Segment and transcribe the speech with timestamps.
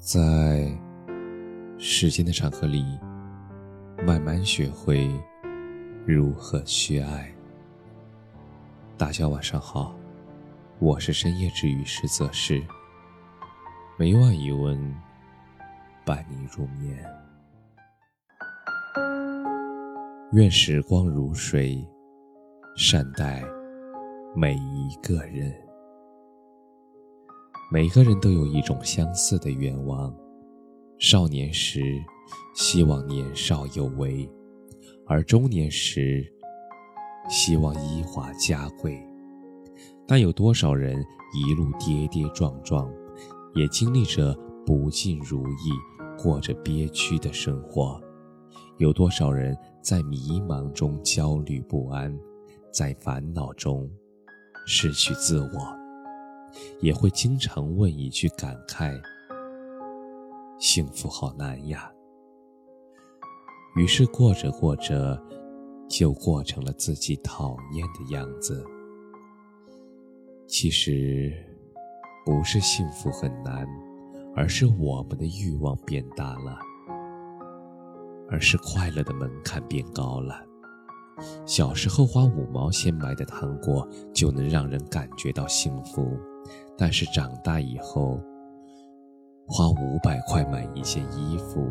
[0.00, 0.66] 在
[1.76, 2.98] 时间的长河里，
[4.02, 5.10] 慢慢学会
[6.06, 7.30] 如何去爱。
[8.96, 9.94] 大家晚上好，
[10.78, 12.62] 我是深夜治愈师泽是，
[13.98, 14.96] 每晚一问，
[16.02, 16.98] 伴你入眠。
[20.32, 21.86] 愿时光如水，
[22.74, 23.44] 善待
[24.34, 25.54] 每一个人。
[27.72, 30.12] 每个人都有一种相似的愿望：
[30.98, 31.80] 少年时
[32.52, 34.28] 希望年少有为，
[35.06, 36.26] 而中年时
[37.28, 39.00] 希望衣华家贵。
[40.04, 41.00] 但有多少人
[41.32, 42.92] 一路跌跌撞撞，
[43.54, 45.70] 也经历着不尽如意，
[46.20, 48.00] 过着憋屈的生活？
[48.78, 52.18] 有多少人在迷茫中焦虑不安，
[52.72, 53.88] 在烦恼中
[54.66, 55.79] 失去自我？
[56.80, 58.98] 也会经常问一句感慨
[60.58, 61.90] ：“幸福好难呀。”
[63.76, 65.22] 于是过着过着，
[65.88, 68.64] 就过成了自己讨厌的样子。
[70.48, 71.32] 其实，
[72.26, 73.64] 不是幸福很难，
[74.34, 76.58] 而是我们的欲望变大了，
[78.28, 80.44] 而是快乐的门槛变高了。
[81.46, 86.18] 小时候花五毛钱买的糖果，就能让人感觉到幸福。
[86.76, 88.20] 但是长大以后，
[89.46, 91.68] 花五百块买一件衣服，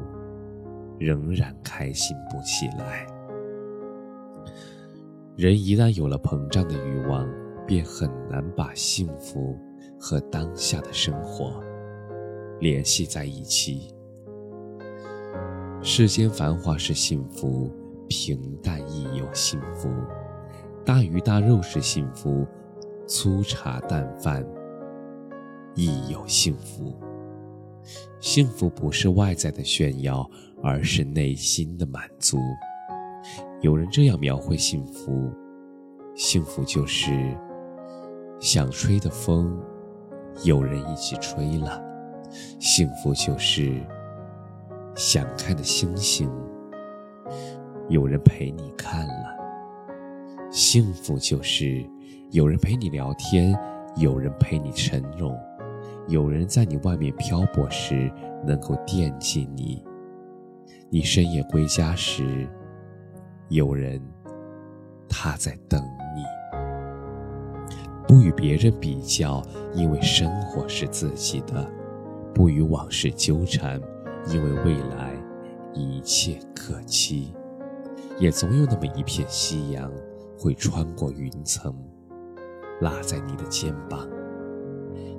[1.00, 3.08] 仍然开心不起来。
[5.36, 7.28] 人一旦有了膨胀的欲望，
[7.66, 9.58] 便很难把幸福
[10.00, 11.64] 和当下的生活
[12.60, 13.94] 联系在一起。
[15.82, 17.72] 世间繁华是幸福，
[18.10, 19.88] 平淡亦有幸福；
[20.86, 22.46] 大鱼大肉是幸福，
[23.08, 24.46] 粗茶淡饭。
[25.76, 26.94] 亦有幸福。
[28.20, 30.30] 幸福不是外在的炫耀，
[30.62, 32.38] 而是内心的满足。
[33.62, 35.32] 有人这样描绘幸福：
[36.16, 37.12] 幸福就是
[38.40, 39.58] 想吹的风，
[40.44, 41.82] 有人一起吹了；
[42.60, 43.82] 幸福就是
[44.96, 46.30] 想看的星星，
[47.88, 49.36] 有人陪你看了；
[50.52, 51.86] 幸福就是
[52.32, 53.58] 有人陪你聊天，
[53.96, 55.38] 有人陪你沉融。
[56.10, 58.12] 有人在你外面漂泊时
[58.44, 59.86] 能够惦记你，
[60.90, 62.50] 你深夜归家时，
[63.50, 64.02] 有人
[65.08, 65.80] 他在等
[66.16, 66.24] 你。
[68.08, 69.44] 不与别人比较，
[69.76, 71.64] 因为生活是自己的；
[72.34, 73.80] 不与往事纠缠，
[74.32, 75.14] 因为未来
[75.76, 77.36] 一切可期。
[78.18, 79.92] 也总有那么一片夕阳，
[80.40, 81.72] 会穿过云层，
[82.82, 84.10] 落在你的肩膀。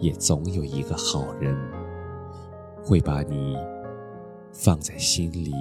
[0.01, 1.55] 也总有一个好人，
[2.83, 3.57] 会把你
[4.53, 5.53] 放在心里，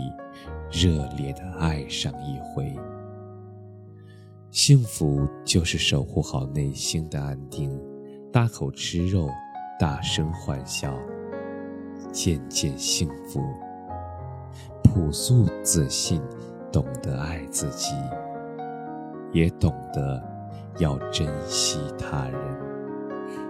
[0.72, 2.73] 热烈的爱上一回。
[4.50, 7.77] 幸福就是守护好内心的安定，
[8.31, 9.29] 大口吃肉，
[9.79, 10.94] 大声欢笑，
[12.11, 13.41] 渐渐幸福。
[14.83, 16.21] 朴素自信，
[16.71, 17.94] 懂得爱自己，
[19.33, 20.23] 也懂得
[20.79, 22.28] 要珍惜他。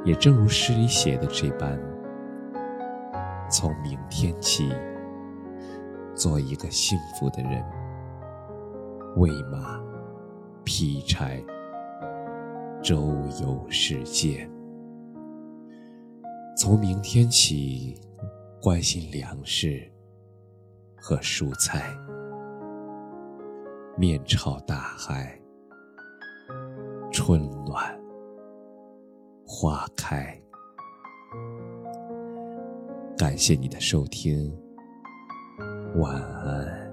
[0.05, 1.77] 也正如诗里写的这般，
[3.51, 4.73] 从明天起，
[6.15, 7.63] 做一个幸福的人，
[9.17, 9.77] 喂马，
[10.63, 11.43] 劈柴，
[12.81, 14.49] 周游世界。
[16.55, 17.99] 从明天起，
[18.61, 19.85] 关心粮食
[20.95, 21.93] 和蔬菜，
[23.97, 25.38] 面朝大海，
[27.11, 27.58] 春。
[29.61, 30.41] 花开，
[33.17, 34.57] 感谢你的收听，
[35.97, 36.88] 晚安。